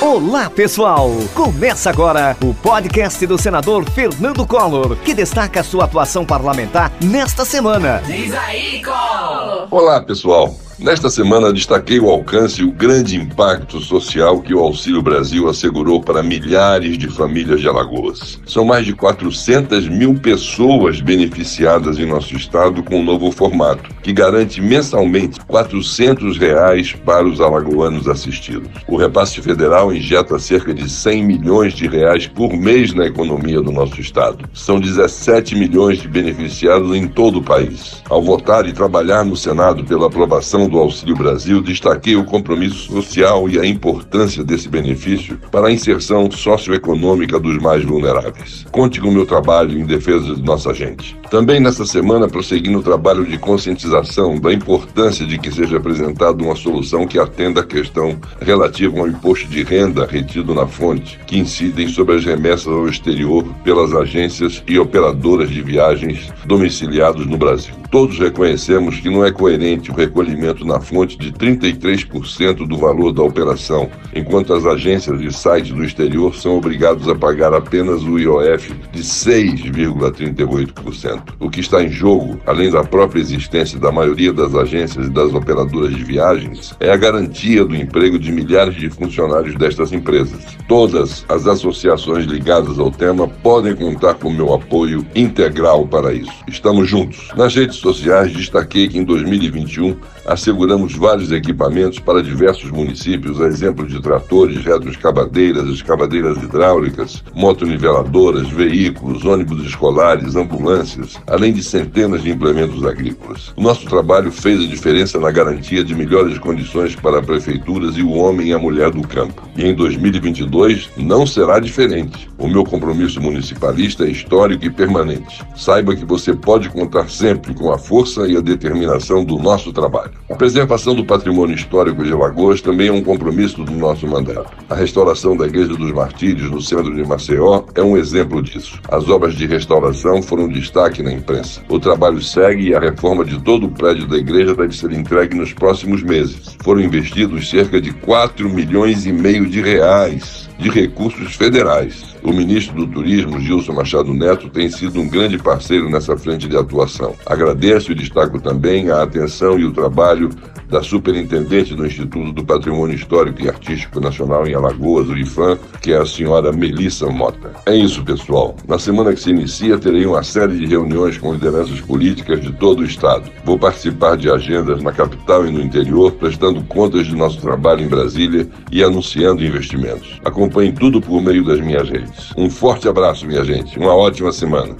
[0.00, 1.10] Olá, pessoal!
[1.34, 7.44] Começa agora o podcast do senador Fernando Collor, que destaca a sua atuação parlamentar nesta
[7.44, 8.02] semana.
[8.06, 9.66] Diz aí, Collor!
[9.70, 10.54] Olá, pessoal!
[10.78, 16.00] Nesta semana, destaquei o alcance e o grande impacto social que o Auxílio Brasil assegurou
[16.00, 18.40] para milhares de famílias de Alagoas.
[18.44, 23.88] São mais de 400 mil pessoas beneficiadas em nosso estado com o um novo formato,
[24.02, 28.68] que garante mensalmente 400 reais para os alagoanos assistidos.
[28.88, 33.70] O repasse federal injeta cerca de 100 milhões de reais por mês na economia do
[33.70, 34.44] nosso estado.
[34.52, 38.02] São 17 milhões de beneficiados em todo o país.
[38.10, 43.48] Ao votar e trabalhar no Senado pela aprovação do Auxílio Brasil, destaquei o compromisso social
[43.48, 48.66] e a importância desse benefício para a inserção socioeconômica dos mais vulneráveis.
[48.70, 51.16] Conte com o meu trabalho em defesa de nossa gente.
[51.30, 56.54] Também nesta semana prossegui no trabalho de conscientização da importância de que seja apresentada uma
[56.54, 61.88] solução que atenda a questão relativa ao imposto de renda retido na fonte, que incidem
[61.88, 67.74] sobre as remessas ao exterior pelas agências e operadoras de viagens domiciliados no Brasil.
[67.90, 73.22] Todos reconhecemos que não é coerente o recolhimento na fonte de 33% do valor da
[73.22, 78.74] operação, enquanto as agências e sites do exterior são obrigados a pagar apenas o IOF
[78.92, 81.22] de 6,38%.
[81.40, 85.32] O que está em jogo, além da própria existência da maioria das agências e das
[85.32, 90.56] operadoras de viagens, é a garantia do emprego de milhares de funcionários destas empresas.
[90.68, 96.32] Todas as associações ligadas ao tema podem contar com meu apoio integral para isso.
[96.48, 97.28] Estamos juntos.
[97.36, 99.96] Nas redes sociais, destaquei que em 2021
[100.44, 109.24] asseguramos vários equipamentos para diversos municípios, a exemplo de tratores, retroescavadeiras, escavadeiras hidráulicas, motoniveladoras, veículos,
[109.24, 113.54] ônibus escolares, ambulâncias, além de centenas de implementos agrícolas.
[113.56, 118.12] O nosso trabalho fez a diferença na garantia de melhores condições para prefeituras e o
[118.12, 119.48] homem e a mulher do campo.
[119.56, 122.28] E em 2022 não será diferente.
[122.36, 125.42] O meu compromisso municipalista é histórico e permanente.
[125.56, 130.12] Saiba que você pode contar sempre com a força e a determinação do nosso trabalho.
[130.34, 134.50] A preservação do patrimônio histórico de Alagoas também é um compromisso do nosso mandato.
[134.68, 138.78] A restauração da Igreja dos Martírios no centro de Maceió é um exemplo disso.
[138.88, 141.60] As obras de restauração foram destaque na imprensa.
[141.68, 145.36] O trabalho segue e a reforma de todo o prédio da igreja deve ser entregue
[145.36, 146.56] nos próximos meses.
[146.62, 152.14] Foram investidos cerca de 4 milhões e meio de reais de recursos federais.
[152.22, 156.56] O ministro do Turismo, Gilson Machado Neto, tem sido um grande parceiro nessa frente de
[156.56, 157.14] atuação.
[157.26, 160.30] Agradeço e destaco também a atenção e o trabalho
[160.68, 165.92] da superintendente do Instituto do Patrimônio Histórico e Artístico Nacional em Alagoas, o IFAM, que
[165.92, 167.52] é a senhora Melissa Mota.
[167.66, 168.54] É isso, pessoal.
[168.68, 172.80] Na semana que se inicia, terei uma série de reuniões com lideranças políticas de todo
[172.80, 173.30] o Estado.
[173.42, 177.88] Vou participar de agendas na capital e no interior, prestando contas de nosso trabalho em
[177.88, 180.20] Brasília e anunciando investimentos.
[180.22, 182.32] Acompanhe tudo por meio das minhas redes.
[182.36, 183.78] Um forte abraço, minha gente.
[183.78, 184.76] Uma ótima semana.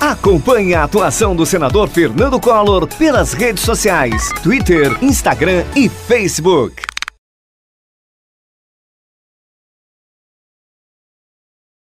[0.00, 6.95] Acompanhe a atuação do senador Fernando Collor pelas redes sociais, Twitter, Instagram e Facebook.